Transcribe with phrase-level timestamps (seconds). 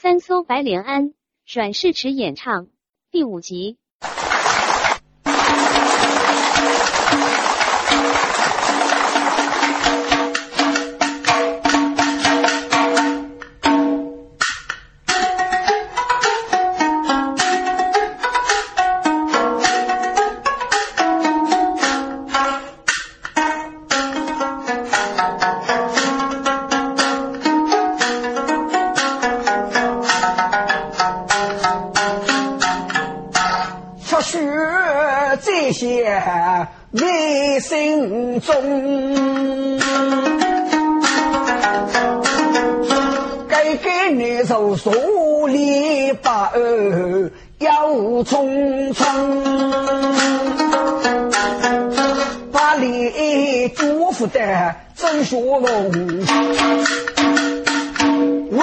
[0.00, 1.12] 三艘白莲庵，
[1.44, 2.68] 阮世池演唱
[3.10, 3.78] 第五集。
[55.28, 55.68] 说龙。
[58.50, 58.62] 我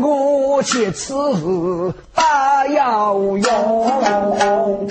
[0.00, 4.88] 我且此大要用。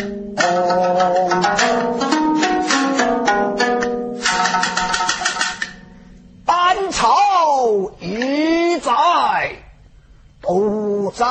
[6.46, 7.12] 班朝
[8.00, 8.94] 一在，
[10.42, 11.26] 都在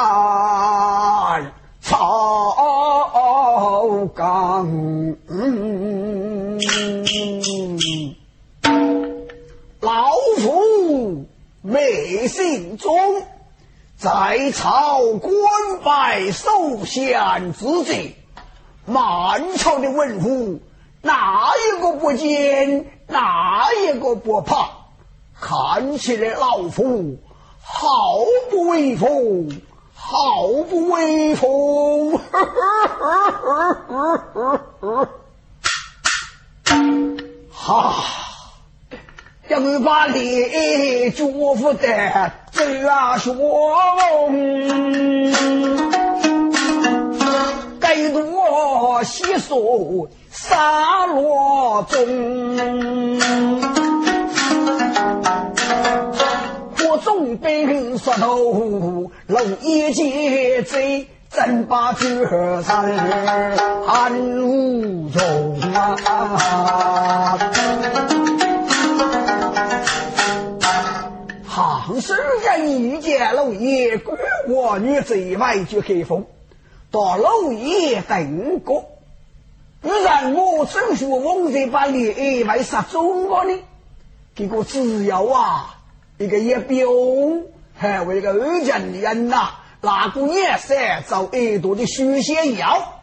[1.81, 2.55] 草
[4.15, 4.69] 岗。
[12.29, 13.23] 昧心中，
[13.97, 15.33] 在朝官
[15.83, 18.15] 拜受贤之际，
[18.85, 20.61] 满朝的文武
[21.01, 24.69] 哪一个不见，哪一个不怕？
[25.41, 27.17] 看起来老夫
[27.63, 28.19] 好
[28.51, 29.63] 不威风，
[29.95, 32.21] 好不威风！
[37.51, 38.28] 哈。
[39.49, 43.35] 要是把你祝福的这啊说，
[47.81, 51.99] 该多细数沙罗中，
[56.87, 57.67] 我总被
[57.97, 61.07] 说头漏一截贼。
[61.31, 62.25] 真把这
[62.63, 62.91] 山
[63.87, 67.39] 安无中啊！
[71.59, 72.15] 唐诗
[72.45, 76.25] 人遇见老爷，国我女贼外就开封，
[76.93, 78.85] 到老爷等过。
[79.81, 83.59] 不然我郑叔翁在把李为杀中国呢？
[84.37, 85.81] 结果只要啊，
[86.19, 86.87] 一个一表，
[87.75, 90.77] 还为个二人人呐，那个颜色
[91.09, 93.01] 找耳朵的虚仙药，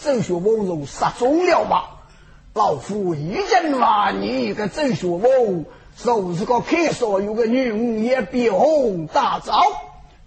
[0.00, 1.90] 郑叔翁就杀中了吧？
[2.54, 5.64] 老夫一人万你一个郑叔翁。
[6.04, 9.62] 就是个开锁有个女巫也比红大招，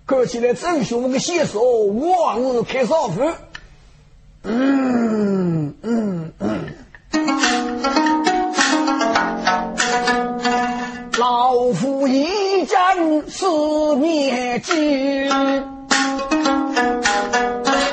[0.05, 3.31] 看起来郑兄的写手我是开少妇。
[4.43, 6.65] 嗯嗯嗯，
[11.17, 15.29] 老夫一战四面军，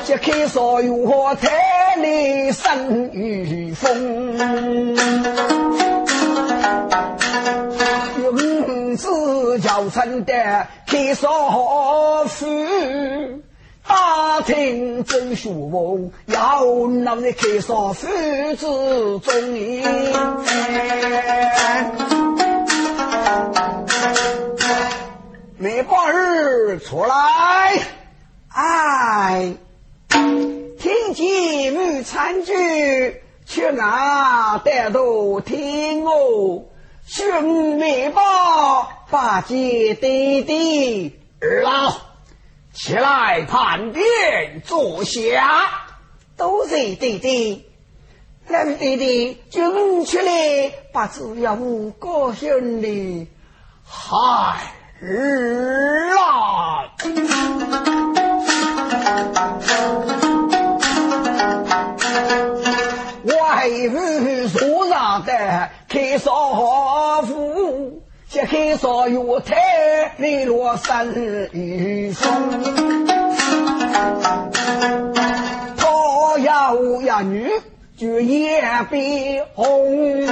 [0.05, 4.97] 这开锁有何太来生与风。
[8.97, 12.45] 自叫成的开少妇，
[13.87, 18.07] 打听郑书翁要闹的开少妇
[18.55, 19.83] 之中意。
[25.59, 27.15] 梅花儿出来，
[28.49, 29.53] 哎，
[30.09, 36.65] 听见母参句，却拿带头听哦。
[37.09, 41.95] 兄妹报，八戒弟弟，二老
[42.73, 45.69] 起来盘点坐下。
[46.35, 47.65] 都是弟弟，
[48.49, 53.29] 两弟弟君出来，把只要五个兄弟，
[53.85, 54.17] 孩
[55.01, 56.91] 儿啦。
[63.23, 71.07] 外父所上的开少妇，这开少月台泪落山
[71.53, 72.29] 雨风。
[75.77, 77.49] 他要一女
[77.97, 80.25] 就也变红，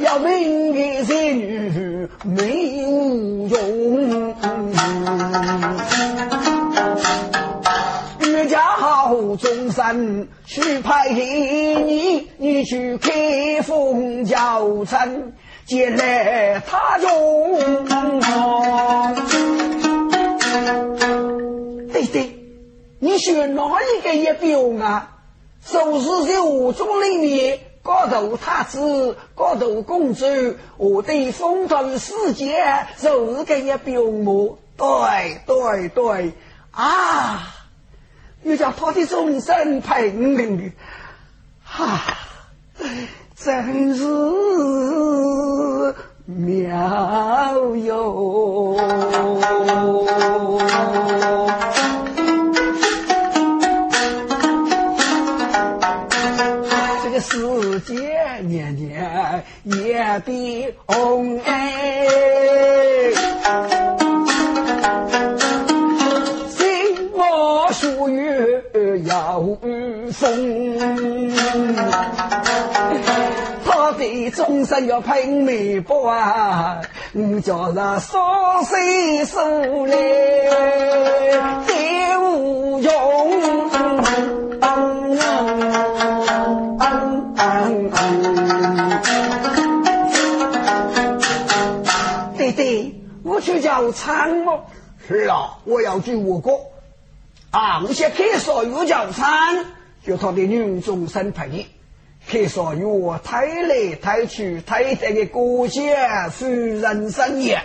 [0.00, 2.76] 要命的这女没
[3.48, 4.34] 有用。
[9.36, 15.34] 中山去派你，你去开封叫臣，
[15.66, 17.58] 接来他中。
[21.92, 22.38] 对对，
[23.00, 25.16] 你选哪一个也不用啊？
[25.64, 30.24] 收拾在五中里面，高头太子，高头公主，
[30.76, 34.58] 我对风尘世界，就是个也不用么？
[34.76, 36.32] 对对对，
[36.70, 37.54] 啊！
[38.48, 40.72] 又叫他的众生平平，
[41.62, 42.16] 哈，
[43.36, 44.04] 真是
[46.24, 48.74] 妙哟！
[57.02, 57.94] 这个世界
[58.44, 62.06] 年年也比红哎。
[67.96, 68.62] 五月
[69.04, 69.40] 要
[70.12, 70.78] 风，
[73.64, 76.80] 他的终身要拼命搏啊！
[77.14, 78.18] 我叫他少
[78.64, 79.38] 岁数
[79.86, 79.96] 来
[81.66, 82.90] 再无用，
[92.36, 92.94] 对对，
[93.24, 93.60] 我去。
[93.60, 94.60] 叫参谋。
[95.06, 96.14] 是啊，我要去。
[96.16, 96.60] 我国。
[97.50, 97.80] 啊！
[97.82, 99.64] 我先开少有叫餐，
[100.04, 101.66] 就他的女众生陪你。
[102.26, 107.62] 开少有抬来抬去，抬这个国家夫人生也，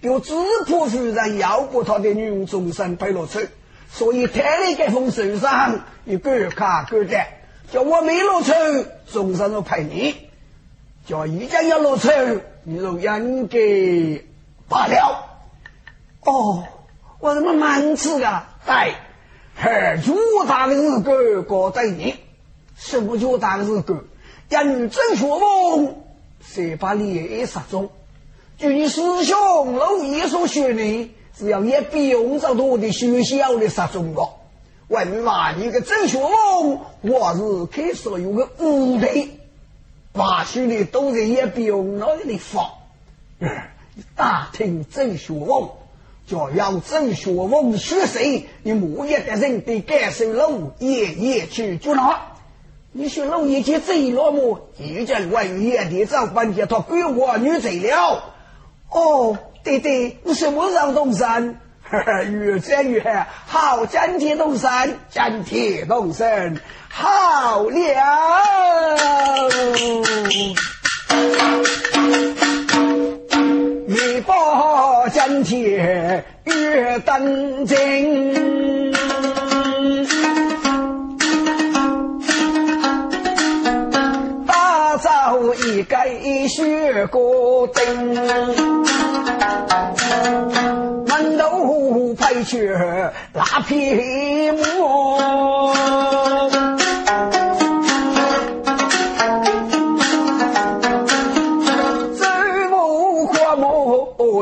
[0.00, 0.32] 就只
[0.64, 3.50] 怕夫人要不他的女众生陪落去，
[3.90, 7.22] 所以抬来这封手上，一个卡个的，
[7.70, 8.52] 叫我没落去，
[9.12, 10.14] 众生都陪你；
[11.06, 12.08] 叫一家要落去，
[12.64, 14.24] 你就应该
[14.66, 15.26] 罢了。
[16.22, 16.64] 哦，
[17.20, 18.48] 我怎么蛮吃啊？
[18.64, 18.94] 对。
[19.58, 20.14] 二主
[20.46, 22.14] 打的是个高对你，
[22.76, 24.04] 什么叫打的是个？
[24.48, 25.96] 认真学问，
[26.40, 27.90] 谁把你杀中？
[28.58, 34.34] 据你师兄老爷所说呢，只要也不用找多的学校的杀中了。
[34.88, 39.40] 问嘛，你个真学问，我是开所有个五类，
[40.12, 42.70] 把学的都是也不用那里放。
[44.14, 45.68] 大听真学问。
[46.26, 48.48] 叫要争学问学谁？
[48.62, 52.20] 你莫要得认得该收了，爷爷去捉拿。
[52.92, 58.24] 你说老爷爷最落母遇见外爷的造反，他归我女贼了。
[58.90, 63.02] 哦，对对，我什么让东山，呵呵，越战越
[63.46, 63.84] 好。
[63.86, 66.56] 战铁东山，战铁东山，
[66.88, 67.76] 好了。
[74.06, 78.84] 一把金铁玉登金，
[84.46, 85.96] 打造一个
[86.48, 88.14] 血锅灯，
[91.06, 92.68] 门头配去
[93.32, 95.74] 拉皮馍。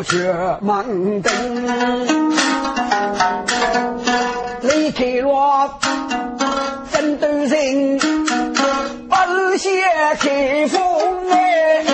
[0.05, 1.33] 学门灯，
[4.61, 5.79] 离开了
[6.91, 7.99] 奋斗人，
[9.09, 9.71] 不屑
[10.21, 10.81] 开封
[11.31, 11.85] 哎，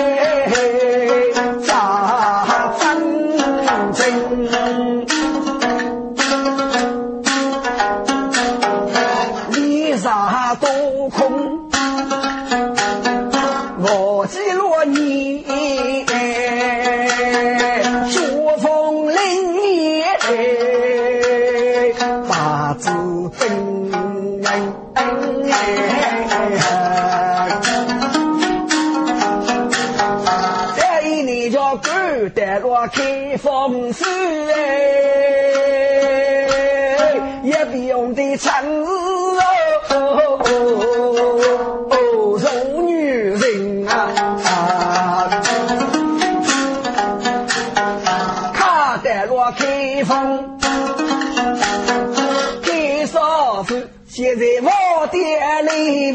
[32.92, 34.04] 开封市
[34.52, 34.56] 哎，
[37.44, 38.79] 也不用的长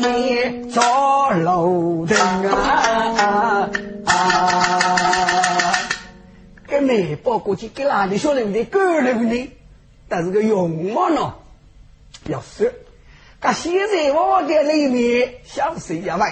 [0.08, 0.84] 里面做
[1.32, 2.18] 楼灯
[2.52, 3.70] 啊。
[6.82, 9.52] 没包过去给哪里说人的个人的，
[10.08, 11.34] 但是个用嘛呢？
[12.30, 12.72] 要说，
[13.40, 16.32] 可现在我的里面想谁也问，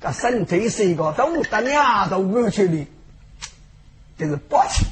[0.00, 2.86] 可身体是一个都得两都过去的，
[4.16, 4.86] 这是抱歉。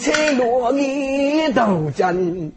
[0.00, 2.52] 彩罗你都真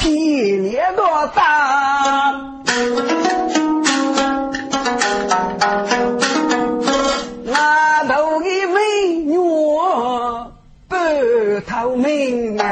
[0.00, 2.40] 体力多大？
[7.44, 8.78] 那头的美
[9.26, 9.36] 女
[10.88, 10.96] 不
[11.68, 12.64] 透明啊，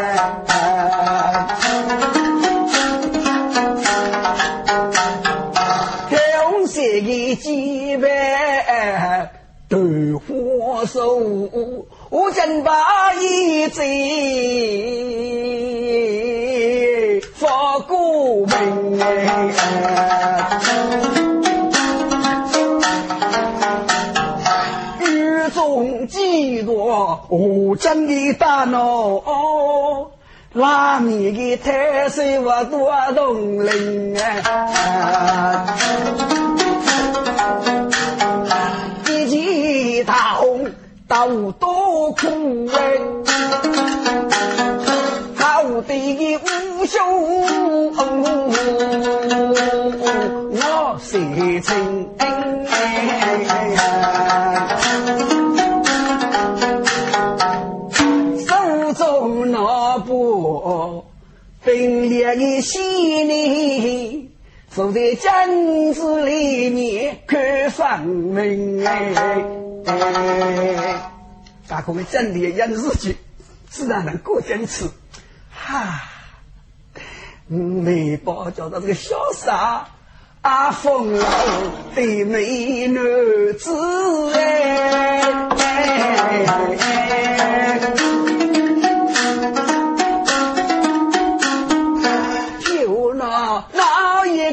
[6.51, 9.31] 红色的鸡排
[9.69, 9.77] 豆
[10.27, 13.87] 花酥，我真把一醉
[25.51, 29.23] 发过命几多我真的大脑，
[30.53, 31.71] 拉面的特
[32.09, 35.67] 色我多动灵啊！
[39.07, 40.71] 一起大红
[41.07, 42.73] 豆多苦味，
[45.79, 45.95] 好的
[46.77, 46.99] 无兄，
[50.51, 52.09] 我是情。
[61.65, 64.33] 冰凉的西里，
[64.75, 69.15] 坐在镜子里面看生命哎。
[71.69, 73.17] 大哥真的演日剧，
[73.71, 74.87] 自然能过坚持。
[75.69, 76.01] 哈，
[77.47, 79.87] 美宝叫到这个潇洒
[80.41, 83.05] 阿风的美男
[83.59, 84.89] 子哎。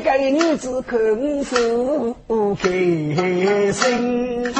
[0.03, 0.99] 给女子看
[1.43, 2.15] 书
[2.55, 2.69] 开
[3.71, 4.53] 心，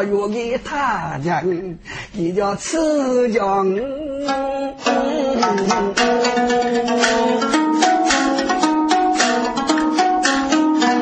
[0.00, 1.78] 开少月给他人，
[2.14, 2.78] 也叫吃
[3.32, 3.74] 强。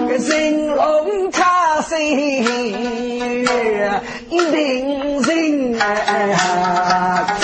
[0.09, 2.43] 个神龙卡西，
[4.31, 7.38] 一定人啊！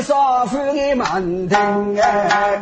[0.00, 2.58] 开少妇的门庭哎，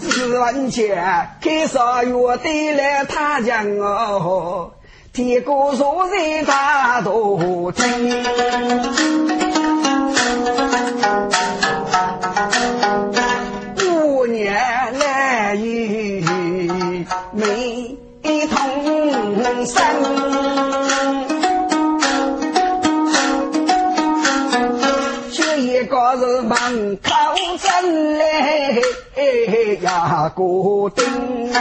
[0.00, 4.72] 几文钱开少月得来他将哦，
[5.12, 9.44] 天公坐在大头厅。
[30.26, 31.52] 呀过丁。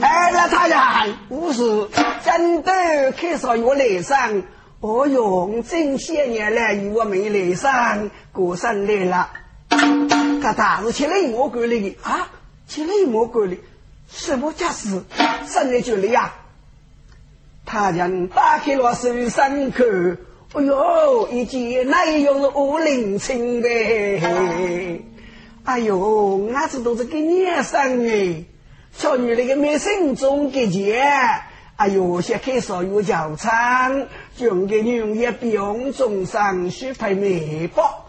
[0.00, 1.62] 哎，那他呀，不是
[2.24, 4.42] 真的开少有来上。
[4.80, 9.28] 哦哟，这些年来与我没来上过生日了。
[10.42, 12.28] 他大是吃了蘑菇的啊，
[12.66, 13.58] 吃了蘑菇的，
[14.08, 15.02] 什么家事？
[15.46, 16.32] 生日就来呀？
[17.66, 19.84] 他将打开了手上口，
[20.54, 23.68] 哎呦，一见那又是五零青的。
[25.62, 28.44] 哎呦，我这都是给年生哎，
[28.92, 31.02] 小女那个没心中给钱。
[31.76, 38.06] 哎呦，先开始有教餐，用个女也不用中上去拍美包。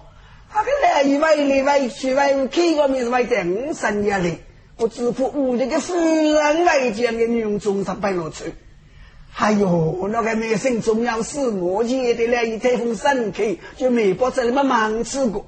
[0.52, 4.38] 他个来一位里位去位开个名字位等三年里，
[4.78, 8.54] 我只怕屋里个夫人来讲的女中上拍落去。
[9.36, 13.44] 哎呦，那个美省中央市我记得来一台风神客，
[13.78, 15.46] 就美包在那么忙吃过。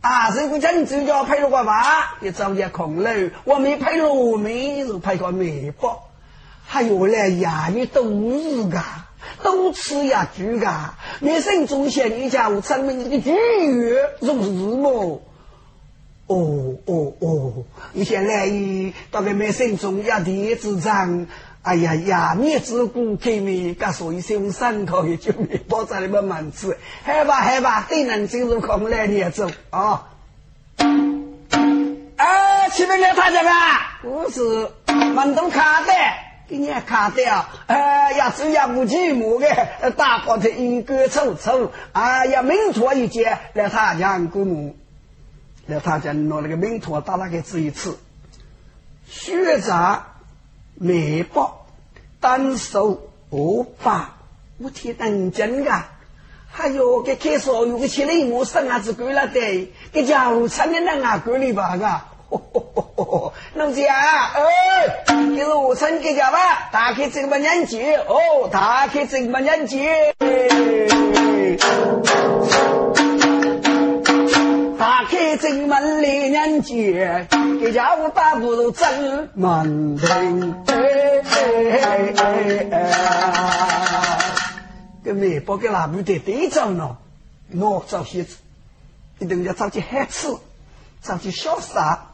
[0.00, 3.10] 啊，这个真就叫拍了个娃，也找点空楼，
[3.44, 6.02] 我没拍罗梅，就拍个美包。
[6.64, 8.82] 还有嘞，呀，你都是个，
[9.42, 10.68] 都吃呀猪个。
[11.20, 13.30] 你生中县你家我村民这个猪
[14.20, 15.22] 肉肉是么？
[16.28, 17.52] 哦哦哦！
[17.92, 21.28] 你现在一到个没生中呀地子长，
[21.66, 26.78] 哎呀呀，面子骨开面，噶所以用三口也就没包在里面满吃。
[27.02, 30.06] 害吧害吧，对人进入空来你也走啊！
[32.16, 34.70] 哎，前面来他家吧，不是
[35.12, 35.92] 门东卡的。
[36.48, 44.76] 给你卡掉，哎呀，只要不寂寞的，大包的一个臭臭，哎呀，明托一件来他家过母，
[45.66, 47.98] 来他家拿那个明托打那个吃一次，
[49.08, 50.15] 学杂
[50.78, 51.66] 美包
[52.20, 54.16] 单手五把
[54.58, 55.72] 我听认真的。
[56.50, 61.76] 还有给开所有个钱嘞，我生啊子够了的，给家务产的人啊够了吧？
[61.76, 62.08] 嘎，
[63.52, 65.04] 农家哎，
[65.36, 69.86] 给我称给家吧，打开这个年纪哦，打开这个年纪，
[74.78, 76.92] 打开这个门里年纪，
[77.60, 80.54] 给家务打不如真门庭。
[85.02, 86.98] 个面包给那部队队长呢？
[87.54, 88.36] 我找些子，
[89.18, 90.36] 一定要找些黑刺，
[91.00, 92.08] 找些小沙，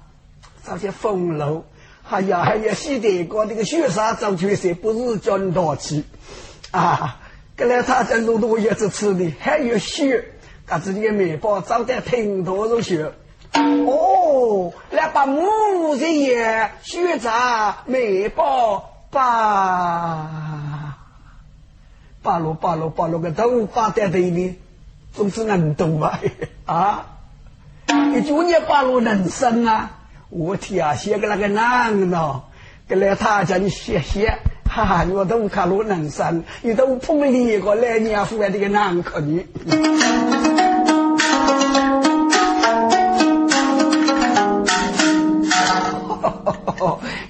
[0.64, 1.64] 找些风炉，
[2.02, 6.04] 还要还要洗得过那个雪沙，找出些不是真大气
[6.71, 7.19] 啊！
[7.57, 10.32] 跟来他在路路也是吃的，还有雪，
[10.73, 13.12] 把自己的面包找点挺多肉雪。
[13.52, 20.97] 哦，来把木子叶雪炸面包吧。
[22.23, 24.59] 八路八路八路个头发在头里，
[25.12, 26.19] 总是能懂吧？
[26.64, 27.05] 啊！
[27.87, 29.91] 你就你八路能生啊！
[30.31, 32.45] 我天啊，写个那个难呢，
[32.88, 35.07] 跟来他叫你写写，哈哈！
[35.12, 39.47] 我都看路能生，你都碰了一个来年出来这个难可你。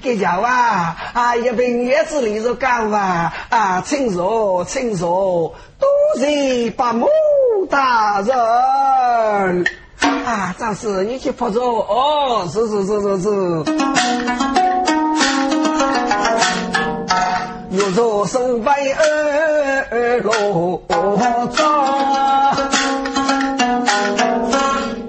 [0.03, 7.07] 给家啊，啊，一瓶叶子里头干啊，啊，请坐，请坐，多谢八木
[7.71, 9.65] 大人。
[10.27, 13.29] 啊，张氏，你去泡着哦，是是是是是。
[17.71, 20.83] 又做手背二罗
[21.55, 22.55] 庄，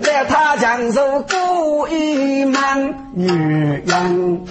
[0.01, 4.45] 来他江州过一门女人。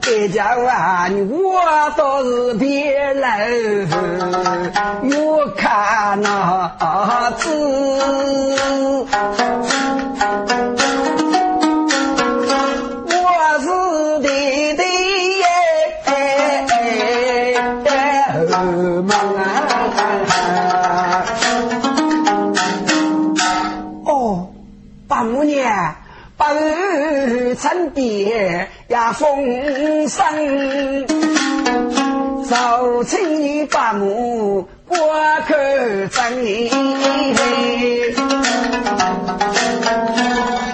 [0.00, 1.08] 这家啊！
[1.30, 3.88] 我倒是别人
[5.02, 6.72] 我看那
[7.38, 7.48] 子，
[27.56, 31.06] 日成别呀，风声，
[32.44, 34.98] 早请你把母过
[35.46, 35.54] 口
[36.10, 36.70] 争你。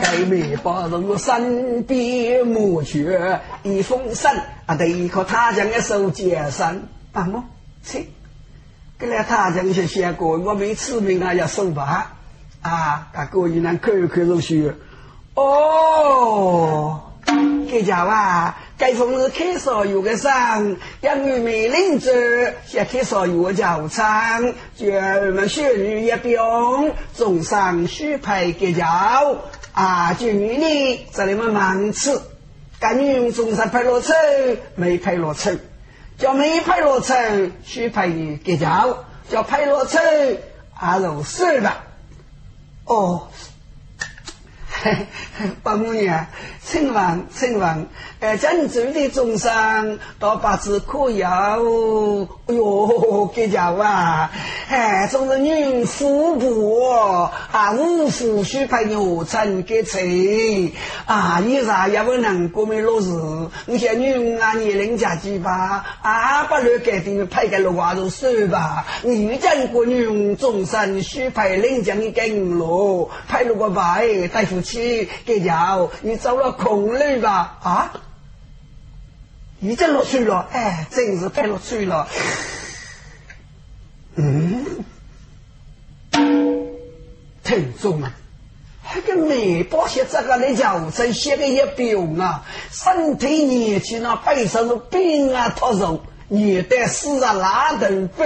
[0.03, 4.31] 该没把人身边母绝一封信
[4.67, 6.81] 啊，得靠他将的手接上。
[7.13, 7.43] 把母，
[7.85, 8.07] 请，
[8.99, 12.15] 跟来他将些写过，我没吃名啊，要收吧。
[12.63, 14.75] 啊，他过一难口口如雪。
[15.35, 17.01] 哦，
[17.71, 26.39] 给家哇，该逢是开锁有个生，养育美领子，先开锁有个教场，叫我们学女一兵，
[27.15, 28.87] 总上许配给教
[29.73, 32.21] 啊，就女呢，这里么忙吃，
[32.79, 34.13] 干女总上配落车，
[34.75, 35.57] 没配落车，
[36.19, 37.15] 叫没配落车，
[37.65, 38.99] 许配给教，
[39.31, 39.99] 叫配落车，
[40.79, 41.73] 啊，如是的，
[42.85, 43.29] 哦。
[45.63, 46.27] 八姑娘，
[46.65, 47.87] 请问，请问，
[48.21, 52.29] 呃，郑州的中山到八字可有？
[52.47, 54.31] 哎呦，给家啊！
[54.69, 60.73] 哎，总是女富婆啊，五夫须配牛成给妻
[61.05, 63.07] 啊，你啥也不能过没落日。
[63.67, 65.85] 你像女啊，年龄家几吧？
[66.03, 68.87] 啊，把乱改定配个六娃子算吧。
[69.03, 77.59] 女家过女中山须配领奖的金罗，配了个白大夫妻给家，你走了空路吧？
[77.63, 77.93] 啊？
[79.61, 82.09] 已经落水了，哎，真是太落水了。
[84.17, 84.67] 嗯，
[87.45, 88.13] 听众啊，
[88.93, 97.87] 那个美包写这个来讲，真写的也病啊，身体年轻啊，背上是病啊，脱肉，年代死啊，拉头
[98.17, 98.25] 发。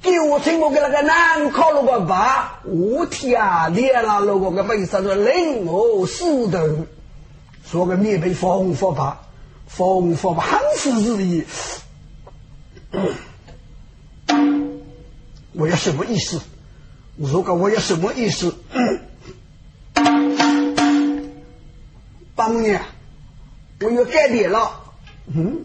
[0.00, 6.86] 给我听我给那个男靠了个吧，我天啊，练了那个个背上是灵活死头，
[7.70, 9.22] 说个面被风佛吧。
[9.66, 11.44] 风风汉服日意，
[15.52, 16.40] 我要什么意思？
[17.16, 18.54] 如果我要什么意思？
[22.36, 22.80] 八年，
[23.80, 24.70] 我要改变了。
[25.34, 25.64] 嗯，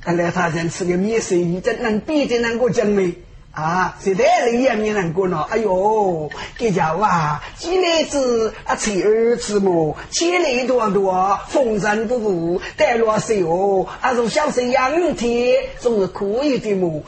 [0.00, 3.16] 看来他人吃个面生，你这能比的能够证明
[3.52, 5.46] 啊，现在人也没人过了。
[5.50, 17.02] 哎呦，这家伙啊，几来子啊，妻儿之母，千里多多，风尘不复，带落手，啊，如小生养天，总是可以的么？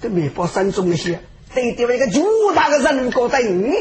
[0.00, 1.20] 这面包山中一些，
[1.52, 2.22] 对对，一个巨
[2.54, 3.74] 大的人格在你，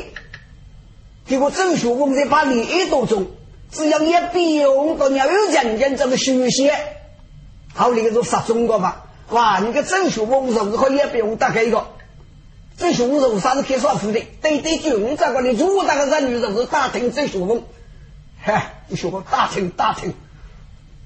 [1.28, 3.28] 结果周学峰在把你一多种，
[3.72, 6.72] 只要一笔用到要有人人这个学习，
[7.76, 9.05] 好，那个就杀中国吧。
[9.30, 9.60] 哇！
[9.60, 11.88] 你个郑秀峰是不是也不用打开一个？
[12.78, 14.22] 郑秀峰是啥子开耍富的？
[14.42, 17.64] 对对，军这个的如大个人女是不是打听郑秀峰？
[18.42, 20.14] 嗨，你说我打听打听。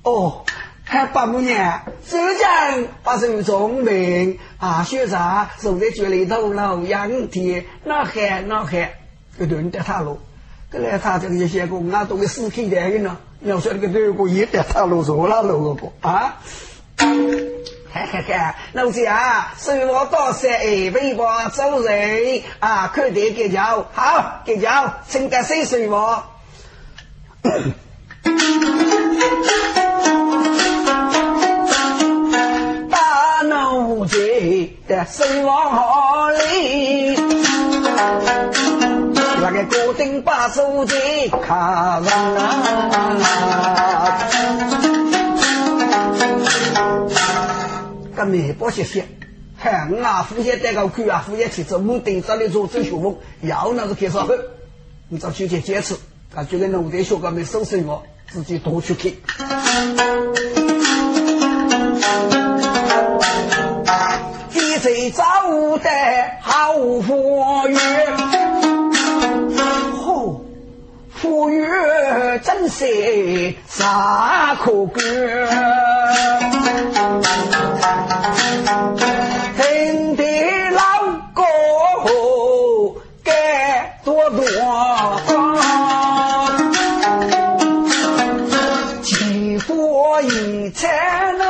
[0.04, 0.44] 哦，
[0.84, 8.96] 还八五年，浙江发生重病啊，学长坐在局里头老养天，那还那还，
[9.38, 10.20] 个人得他路，
[10.70, 13.18] 跟来他这个些工啊，都给死开的呢。
[13.42, 16.42] 要说那个德国也得他路做了路个啊。
[17.92, 18.36] 嘿嘿嘿，
[18.74, 26.24] 老子啊，生我多些哎，微博走人啊，快点给交，好给交，请个谁水我？
[32.92, 37.16] 大脑子的生活里，
[39.42, 42.36] 那个固定把手机卡上。
[48.20, 49.06] 个面包谢谢，
[49.58, 54.34] 嗨，我啊，父亲带个去啊，父亲去做木顶上的做做学问，要那是开啥后，
[55.08, 55.96] 你找去去坚持，
[56.36, 59.14] 啊，就跟农田学哥们收拾我，自己多去看。
[64.52, 65.24] 地贼造
[65.78, 65.90] 的
[66.42, 67.78] 好富裕，
[69.96, 70.42] 嚯，
[71.10, 71.64] 富裕
[72.44, 75.00] 真是啥可歌？
[79.58, 80.24] 听的
[80.72, 80.82] 老
[81.34, 81.44] 歌
[83.24, 84.42] 该多多，
[89.02, 91.44] 几多一才能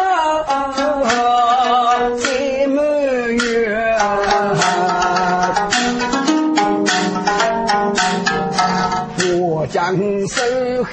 [2.18, 2.84] 最满
[3.36, 3.98] 月，
[9.42, 9.96] 我将
[10.28, 10.42] 手
[10.84, 10.92] 海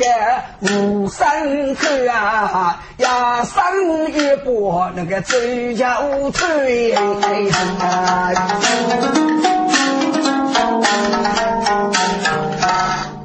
[0.60, 2.82] 无山河啊。
[2.98, 5.36] 呀，生一波那个周
[5.74, 5.98] 家
[6.32, 6.94] 吹，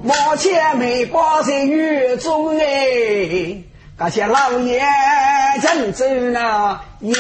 [0.04, 3.64] 目前没挂在雨中哎，
[3.98, 4.82] 那些老爷
[5.62, 7.16] 真走了也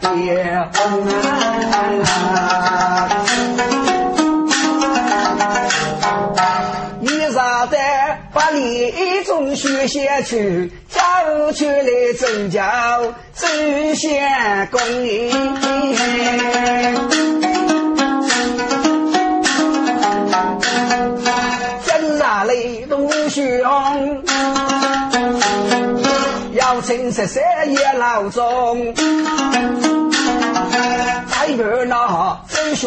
[0.00, 1.06] 别红
[7.00, 10.72] 你咋在把李中学下去？
[11.26, 12.62] 走出来走脚，
[13.34, 13.48] 走
[13.96, 15.28] 向公里。
[21.84, 23.42] 真哪里东兄，
[26.52, 28.94] 要请十三爷老总，
[31.26, 32.86] 再不那真学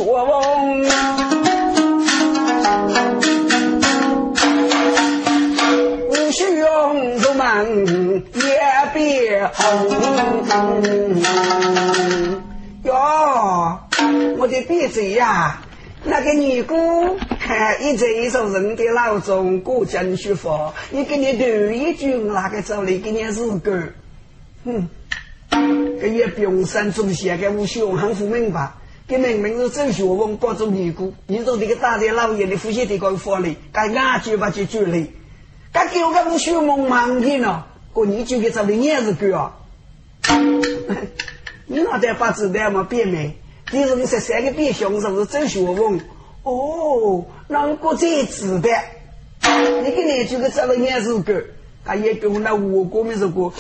[6.46, 8.26] 问。
[8.34, 8.60] 也
[8.94, 9.90] 别红
[12.84, 13.80] 哟，
[14.38, 15.62] 我的鼻子呀，
[16.04, 23.84] 那个尼姑看一直一首人的老钟过江学佛，你给你读一句，哪个走里给你日歌？
[24.66, 24.90] 哼，
[26.00, 28.72] 这也不用三中写给我学很不明白。
[29.08, 35.12] 给明明是周学问帮助尼姑，你说这个大的老爷的夫妻的个法律，该哪句吧就句里，
[35.72, 37.66] 该给我个学问盲的呢？
[37.92, 39.58] 过年就给这里年子过 啊！
[41.66, 43.38] 你那在把子弹嘛变没？
[43.72, 46.00] 你说你十三个变凶是不是真学问？
[46.44, 48.84] 哦，那过这子弹，
[49.84, 51.36] 你给你就给这里年子过，
[51.86, 53.54] 他也给我那我国没说过。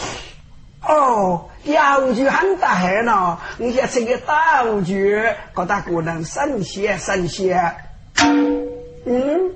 [0.81, 7.75] 哦，大乌龟很大海呢，你想吃个大乌龟，搞大可能神仙神仙。
[9.05, 9.53] 嗯，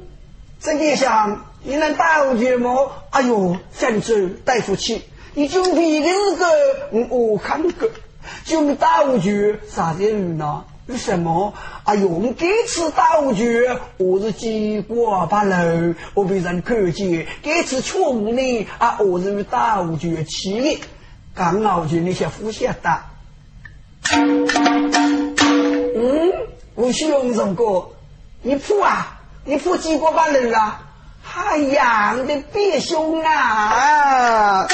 [0.60, 1.46] 这个想。
[1.66, 2.70] 你能打乌龟吗？
[3.10, 5.02] 哎呦，郑州大夫去，
[5.34, 6.46] 你就比的是个
[7.10, 7.90] 我看个，
[8.44, 10.66] 就没打乌龟啥子鱼呢？
[10.88, 11.54] 为什么？
[11.86, 20.82] 哎呦，我这次打乌龟，我是经过八楼，我被人看见，这次错误呢啊，我是打乌龟去的，
[21.34, 23.06] 刚好就那些呼吸打。
[24.12, 24.46] 嗯，
[26.76, 27.90] 我需要用个，
[28.42, 30.90] 你铺啊，你铺几个八楼啊？
[31.36, 34.68] 太阳的弟兄啊！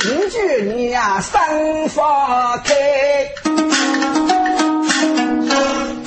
[0.00, 2.74] 你句你呀，生放开，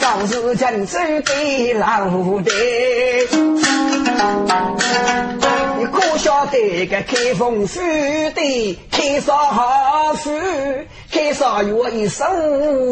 [0.01, 2.09] 早是江州的老
[2.41, 2.51] 弟，
[5.77, 7.79] 你可晓得个开封府
[8.35, 10.29] 的开少府，
[11.09, 12.25] 开少月一手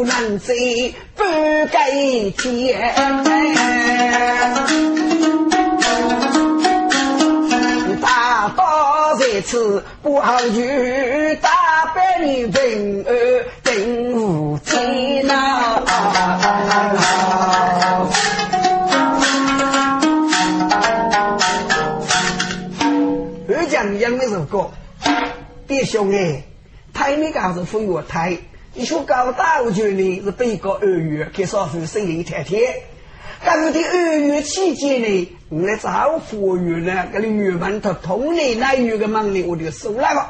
[0.06, 0.94] 难追
[1.28, 2.94] 半个天。
[8.00, 11.50] 大道在此不好去，大
[11.94, 13.14] 百里平安
[13.62, 15.82] 定无天呐。
[23.50, 24.70] 二讲一样的首歌，
[25.66, 26.42] 弟兄哎，
[26.94, 28.38] 太那个是分我太，
[28.78, 32.76] 你说搞大我觉呢是被告二月，给少妇生一天天。
[33.44, 40.24] 刚的二月期间呢，我来找服务员呢，给你员们他同类那有个忙呢，我就收了个。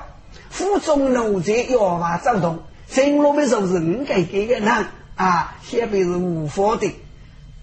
[0.48, 6.90] 府中奴才要法走动，新路的时候是五改给个人啊，先辈是无法的。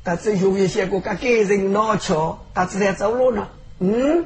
[0.04, 3.48] 他最后一些个个给人拿车，他只在走路呢。
[3.80, 4.24] 嗯，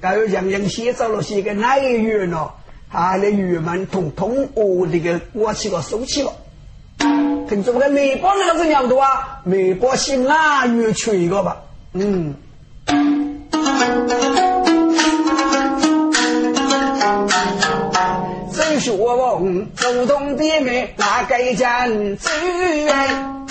[0.00, 2.48] 还有洋洋写走了些个哪一员呢？
[2.90, 6.32] 啊，那员们统统哦，这个我去了收起了。
[7.48, 12.34] 听说个美国那个是样多啊，美国新啊又缺一个吧，嗯。
[18.52, 19.40] 真说我
[19.76, 22.30] 主动的妹哪个一件资
[22.74, 23.46] 源，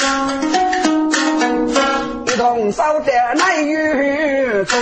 [2.26, 4.76] 一同烧的奶油中，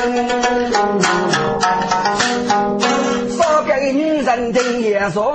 [4.24, 5.34] 人的也说。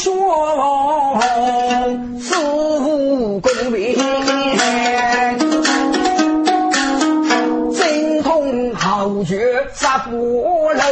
[0.00, 1.18] 说
[2.20, 3.98] 似无功名，
[7.72, 10.82] 精通豪绝杀不漏，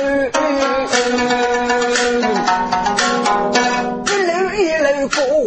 [4.07, 4.89] 一路一路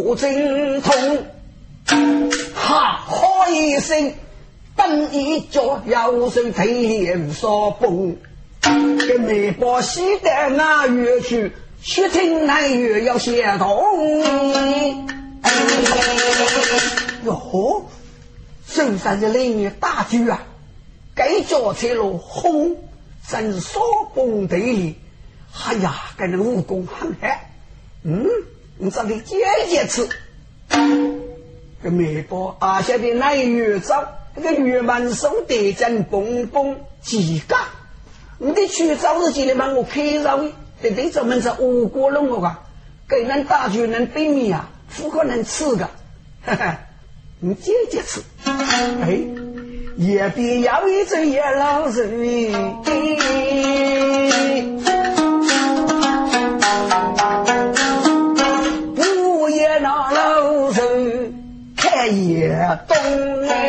[0.06, 0.94] 过精通，
[2.56, 4.14] 哈哈一声，
[4.78, 8.16] 蹬一脚腰身腿连说崩，
[8.62, 11.52] 跟美国西的那乐去。
[11.82, 14.22] 雪听南月要相同，
[17.24, 17.86] 哟，
[18.68, 20.44] 深山的林业大举啊，
[21.16, 22.76] 该叫车路轰，
[23.26, 23.80] 真是少
[24.14, 24.98] 崩地里。
[25.66, 27.50] 哎呀，跟那武功很害，
[28.04, 28.28] 嗯，
[28.78, 29.38] 你这里接
[29.70, 30.10] 接次，
[31.82, 33.96] 这美国阿下的南月走，
[34.36, 37.56] 那个月满手得真蹦蹦几个，
[38.40, 40.52] 你得去找日记里帮我开上。
[40.82, 42.62] 对对，咱们是五国人物啊，
[43.08, 45.90] 给人大举人对面啊，不可能吃的，
[46.46, 46.78] 哈哈，
[47.42, 49.20] 你接着吃，哎，
[49.98, 52.10] 也别要一只野老人，
[58.96, 61.34] 不也那老人
[61.76, 62.96] 看也懂
[63.50, 63.66] 哎。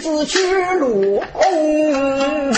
[0.00, 0.38] 子去
[0.78, 2.50] 落红，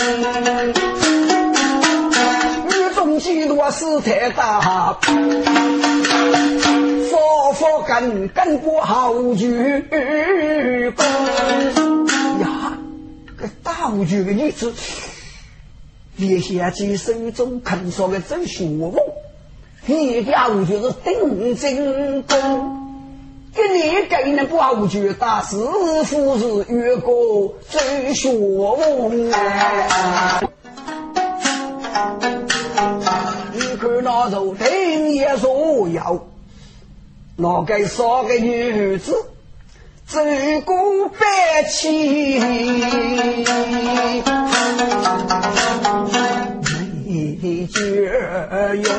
[2.65, 4.97] 女中几多事太大，
[7.09, 9.81] 佛佛跟跟不好句
[10.91, 11.05] 功
[12.39, 12.77] 呀，
[13.37, 14.73] 个大武举的女子，
[16.15, 18.93] 别下去手中肯说个真学问，
[19.85, 22.82] 一家武就是定真功。
[23.53, 25.55] 给你给人不好觉，大师
[26.05, 30.41] 傅是越过最学问啊！
[33.53, 36.19] 你看那头听也说要，
[37.35, 39.13] 那个少个女子
[40.07, 40.19] 走
[40.65, 42.39] 过百起，
[47.07, 47.77] 没觉
[48.83, 48.91] 用。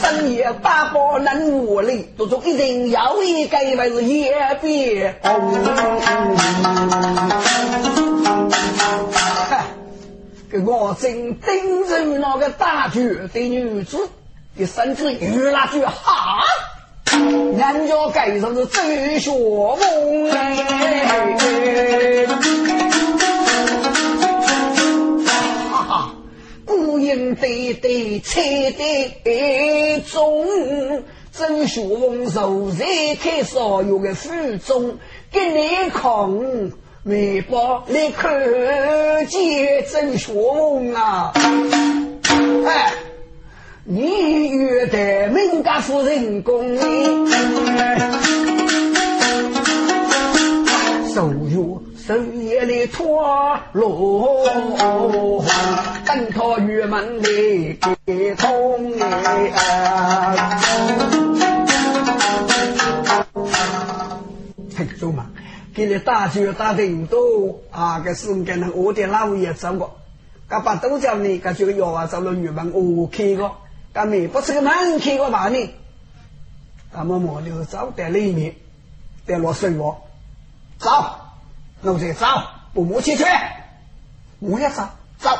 [0.00, 5.52] 深夜八宝能无力，都中一定要一个为是夜别红。
[10.50, 13.00] 给我正盯着那个大脚
[13.32, 14.08] 的女子
[14.56, 16.42] 的身子，越拉越哈，
[17.10, 20.30] 人家该上是最学问
[26.78, 30.46] 不应对对菜的中，
[31.32, 32.86] 真学问受在
[33.20, 34.98] 开所有的腹中，
[35.30, 36.72] 给你看
[37.04, 38.30] 微博来看
[39.26, 41.32] 见真学问啊！
[42.66, 42.92] 哎，
[43.84, 46.76] 你约得名家夫人公
[51.12, 53.22] 手入深夜里拖
[53.72, 54.44] 罗，
[56.04, 60.60] 等他玉门里给通哎。
[64.70, 65.26] 听说嘛，
[65.72, 70.00] 给你大学打定都啊，个是跟那我的老爷走过，
[70.48, 73.52] 噶把都叫你，噶就要啊，走了玉门 OK 个。
[73.92, 75.70] 干妹不是个门开个嘛呢？
[76.92, 78.56] 那么我就走在里面，
[79.24, 80.02] 在落水我
[80.78, 80.90] 走，
[81.84, 82.26] 我再走，
[82.72, 83.24] 不摸起去，
[84.38, 85.30] 我也走走。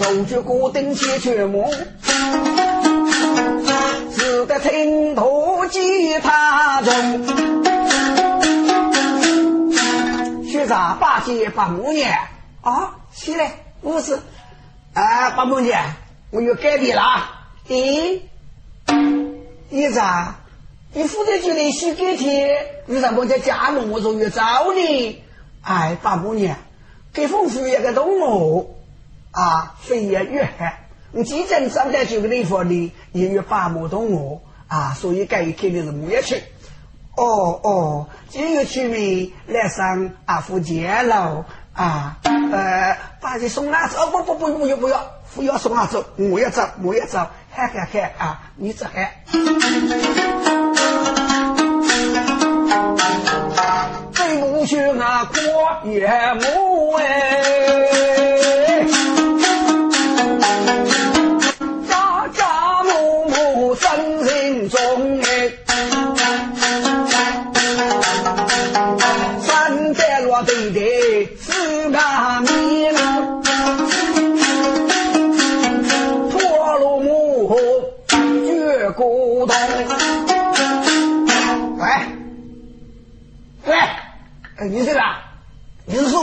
[0.00, 1.72] 手举锅顶起全摸，
[4.12, 6.92] 只得听土吉他中，
[10.44, 12.18] 学啥八戒八五年
[12.62, 12.96] 啊？
[13.14, 14.18] 起来，不是。
[14.94, 15.78] 哎，八梦姐，
[16.30, 17.02] 我又改变了。
[17.68, 18.20] 咦，
[19.68, 20.34] 你咋？
[20.94, 25.22] 你负责就得洗改天，为什么在家门我说越早呢？
[25.62, 26.54] 哎，八梦姐，
[27.14, 28.76] 给丰富一个动物
[29.30, 30.80] 啊，飞越越海。
[31.10, 36.42] 你既然上在这个地方呢，也有八木动物啊，所以改一天的是木也去。
[37.16, 41.46] 哦哦，这个居民来上阿福街了。
[41.72, 44.10] 啊，呃，把你送哪走？
[44.10, 50.61] 不不不，不要不要，不要送哪走，我要走，我要走，看看看啊，你走看。
[55.84, 57.41] 夜幕哎，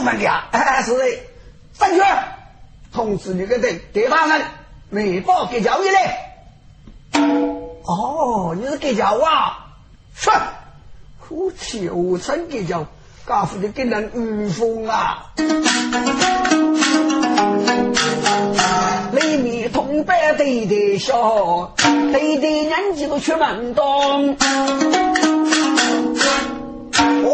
[0.00, 0.48] 你是守门的啊？
[0.82, 1.04] 是的，
[1.78, 2.00] 站去，
[2.92, 4.40] 通知你个队队大人，
[4.92, 6.16] 汇报给交易来。
[7.84, 9.66] 哦，你是给交啊？
[10.14, 10.30] 是，
[11.20, 12.86] 夫妻无称给交。
[13.26, 15.30] 家父的给人御风啊！
[19.12, 23.84] 里面同班对对笑，对对年纪都出门当。
[27.22, 27.30] 哦，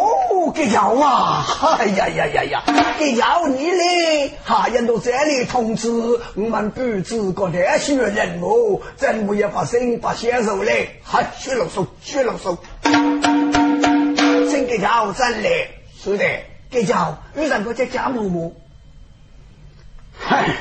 [0.56, 1.46] 给叫啊！
[1.78, 2.64] 哎呀呀呀呀！
[2.98, 4.32] 给叫你嘞！
[4.42, 5.90] 哈人都这里通知
[6.34, 10.98] 我们布置个这些任务，怎么也把生把先手嘞？
[11.04, 12.56] 还去了手，去了手。
[14.50, 15.68] 真给叫真嘞！
[16.02, 16.24] 是的，
[16.70, 18.54] 给叫为什么叫贾某某？
[20.18, 20.56] 嗨，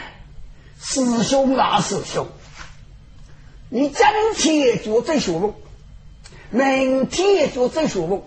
[0.82, 2.28] 师兄啊，师兄，
[3.70, 4.06] 你今
[4.36, 5.54] 天就在学问，
[6.50, 8.22] 明天就在学问，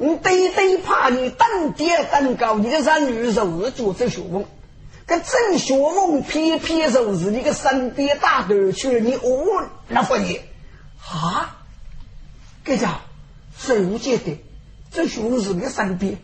[0.00, 4.46] 我对对怕你登低登高，你的人女就是就在学问，
[5.04, 10.40] 跟正学问偏偏就是你个身边大头去，你哦那不你
[11.06, 11.58] 啊？
[12.64, 12.98] 给叫
[13.58, 14.42] 谁觉得
[14.90, 16.16] 这学问是你身边？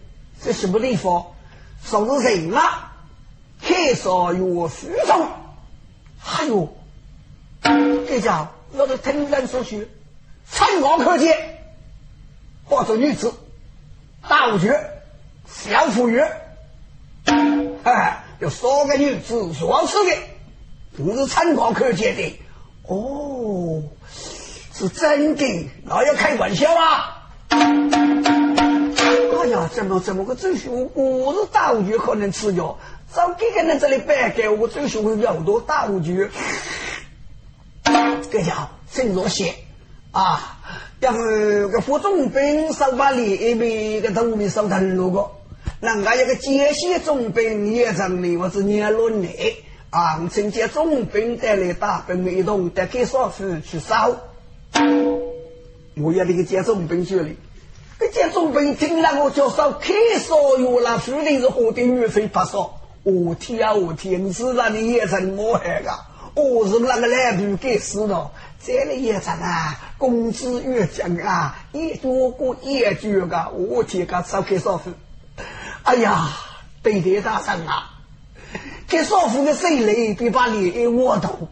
[0.43, 1.27] 这什么地方？
[1.85, 2.93] 说是人啊，
[3.61, 5.29] 开少有虚中，
[6.19, 6.75] 还有，
[7.63, 9.87] 这叫要是听人说学，
[10.51, 11.37] 参考可见，
[12.65, 13.33] 或者女子，
[14.29, 14.79] 大学
[15.47, 16.21] 小妇女，
[17.85, 20.17] 哎，有三个女子硕士的，
[20.97, 22.39] 不是参考可见的。
[22.89, 23.83] 哦，
[24.73, 27.23] 是真的，那要开玩笑啊？
[27.51, 32.79] 哎呀，怎么怎么个周兄，我是大五局可能吃药，
[33.15, 36.29] 找这个人这里摆给我周兄会要多大五局，
[38.31, 39.55] 这叫真热血
[40.11, 40.56] 啊！
[40.99, 45.43] 要是个副总兵手把里一边个头面手疼路过，
[45.81, 49.29] 人家一个接线总兵也成的，我是年轮的
[49.91, 50.27] 啊！
[50.33, 54.17] 承接总兵带来大兵一同，得给少妇去烧，
[56.01, 57.29] 我要那个接总兵去了。
[57.99, 62.81] 这见总兵听了我叫说开烧药了，注定是喝的女飞不少。
[63.03, 64.25] 我天啊，我天！
[64.25, 65.91] 你是那你也成么海个？
[66.41, 68.31] 我是那个来不给死了。
[68.65, 73.51] 这里也成啊，工资越涨啊，一多过一句个。
[73.51, 74.91] 我天，个烧开少妇。
[75.83, 76.29] 哎呀，
[76.83, 77.91] 对对大神啊！
[78.89, 81.49] 给少妇的水雷比把脸一窝头。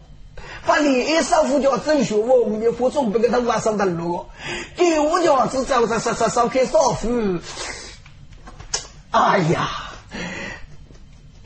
[0.65, 4.25] 把脸一少妇叫郑学文，你副总不给他晚上的路，
[4.75, 7.39] 给我叫只找着烧烧烧开少妇。
[9.11, 9.69] 哎呀，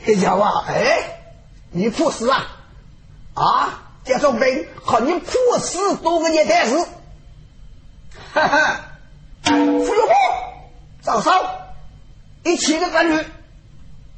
[0.05, 1.20] 这家伙哎，
[1.72, 2.47] 你破死啊！
[3.34, 6.76] 啊，这种兵和你破死多个年代是，
[8.34, 8.80] 哈哈，
[9.43, 10.16] 傅有波、
[11.03, 11.32] 赵少
[12.43, 13.24] 一起的战女，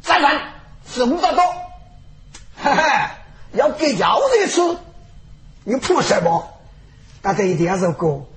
[0.01, 0.53] 再来
[0.87, 1.43] 是五大多，
[2.63, 3.11] 哈哈，
[3.51, 4.77] 要给腰子吃，
[5.65, 6.47] 你破什么？
[7.21, 8.29] 那这一点是过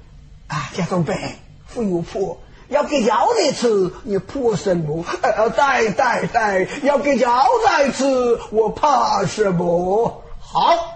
[0.48, 1.16] 啊，这种兵
[1.68, 2.40] 傅有破。
[2.66, 5.04] 要给腰子吃，你怕什么？
[5.22, 10.24] 呃，带带带，要给腰子吃，我怕什么？
[10.40, 10.93] 好，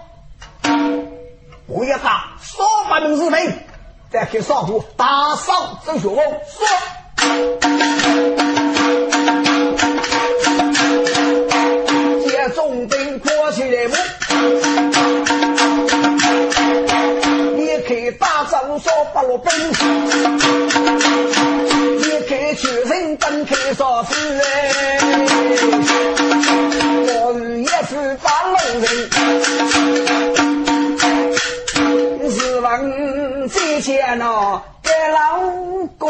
[1.71, 3.63] 我要打，扫把门日门，
[4.11, 6.17] 再给扫部打扫周学问，
[6.47, 6.67] 说，
[12.27, 13.99] 接中兵过去的门，
[17.55, 19.51] 你可打仗扫把罗兵。
[22.55, 24.99] 学人登开少夫哎，
[27.07, 28.85] 我日也是把路人，
[32.69, 35.39] 是问这些呢给老
[35.97, 36.07] 哥，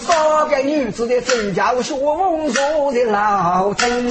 [0.00, 4.10] 三个女子的真叫学问做的老真，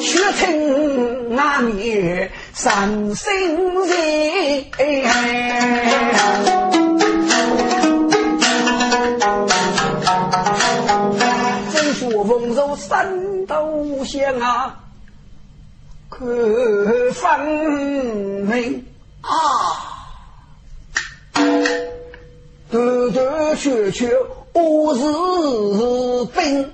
[0.00, 1.34] 学成。
[1.36, 3.32] 那年三生
[3.86, 3.94] 人，
[12.76, 14.80] 三斗香啊，
[16.08, 16.24] 可
[17.12, 17.40] 分
[18.46, 18.84] 明
[19.20, 19.30] 啊，
[22.70, 24.10] 断断续续
[24.52, 25.02] 我是
[26.38, 26.70] 兵。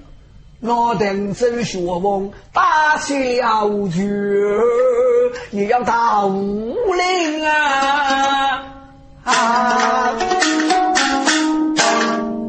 [0.63, 4.07] 我等真学问，打起了去，
[5.53, 8.63] 也要打武林啊！
[9.25, 10.13] 啊！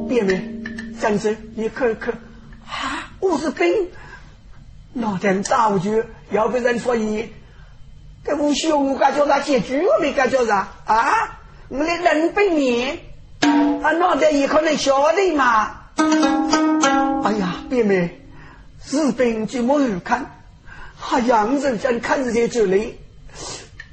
[0.09, 2.19] 别人，真是你看看，啊，
[3.21, 3.91] 我是兵，
[4.93, 7.31] 那等道具要被人说一，
[8.25, 11.39] 这武兄该叫他解决，没该叫啥啊？
[11.69, 12.85] 我的人被你，
[13.41, 15.81] 啊，那等也可能晓得嘛？
[17.23, 18.19] 哎呀，别妹，
[18.89, 20.41] 日本就没有看，
[20.97, 22.97] 还洋人在看这些这里，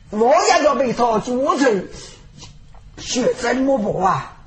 [0.09, 1.87] 我也要被他捉住，
[2.97, 4.38] 学怎么办啊？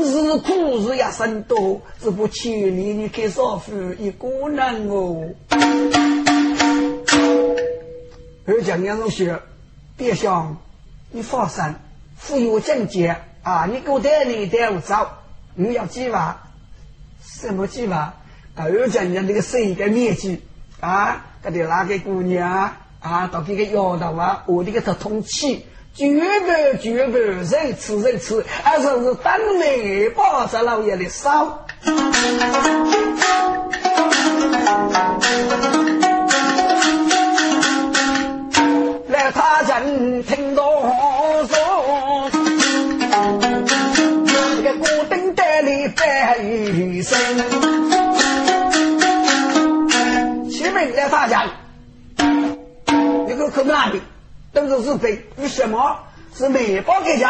[0.00, 5.28] 日苦日也生多，只不千里你给少妇一个人哦。
[8.46, 9.38] 而讲杨同学，
[9.98, 10.56] 别想
[11.10, 11.62] 你放心，
[12.16, 13.66] 富有境界啊！
[13.66, 15.08] 你给我带你带我走，
[15.54, 16.42] 你要计划。
[17.22, 18.14] 什么计划？
[18.56, 20.40] 而且人家那个生个面积
[20.80, 26.08] 啊，给你那个姑娘啊，到这个丫头啊，我这个他通气，绝
[26.40, 27.44] 不绝不人
[27.76, 31.66] 吃人吃，而且是当面包在老爷的烧。
[39.08, 40.62] 来，他人听到
[41.46, 42.30] 说，
[44.56, 47.18] 这个孤灯带里飞声。
[50.94, 51.44] 来大家，
[52.16, 53.90] 你个去哪
[54.52, 55.98] 都是日本，为什么？
[56.34, 57.28] 是美包给交？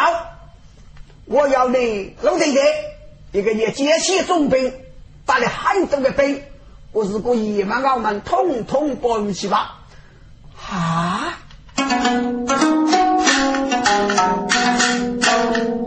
[1.25, 2.59] 我要你老弟弟，
[3.31, 4.73] 一个你接起重兵，
[5.25, 6.41] 打了很多的兵，
[6.91, 9.79] 我是故意把我们统统包起吧？
[10.69, 11.37] 啊！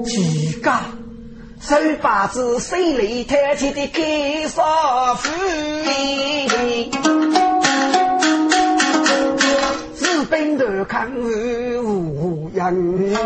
[0.04, 0.72] 几个
[1.60, 5.30] 手把子手里抬起的给少妇。
[10.28, 13.16] 本头看无人，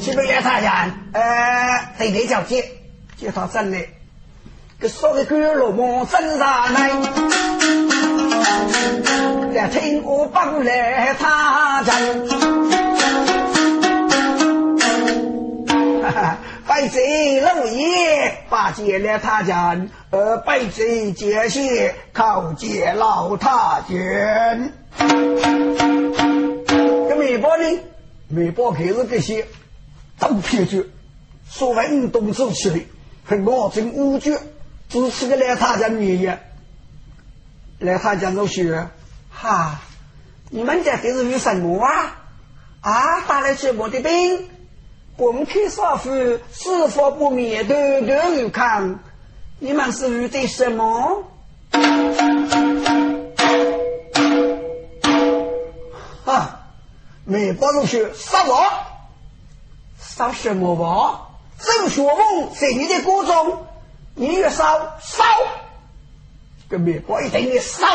[0.00, 2.64] 西北来他家，呃，对对交接，
[3.16, 3.78] 接他真的，
[4.80, 6.90] 给说个狗肉毛真上来，
[9.54, 11.92] 来听我帮来他家，
[16.76, 19.74] 拜贼老爷，把接了他家，
[20.10, 23.96] 呃，拜贼接谢，靠接老太君。
[27.08, 27.80] 这美包呢？
[28.28, 29.46] 美包开始这些
[30.18, 30.84] 都偏决，
[31.48, 32.80] 说运动走起来，
[33.24, 34.38] 很我真无绝，
[34.90, 36.38] 只是个来他家女人。
[37.78, 38.86] 来他家老学，
[39.30, 39.80] 哈，
[40.50, 42.18] 你们家这是有什么啊？
[42.82, 44.50] 啊，打了什么的兵？
[45.16, 46.10] 公开少妇
[46.52, 49.00] 是否不免偷偷看？
[49.58, 51.24] 你们是遇的什么？
[56.26, 56.66] 啊！
[57.24, 58.62] 美国同学杀我！
[59.98, 61.28] 杀什么吧？
[61.58, 63.66] 郑学峰在你的歌中，
[64.14, 65.24] 你越烧烧，
[66.68, 67.86] 跟美国一定的烧，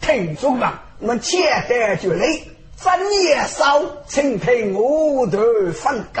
[0.00, 1.38] 听住吧，我们切
[1.68, 5.38] 得就累，真夜烧，请听我的
[5.72, 6.20] 分割。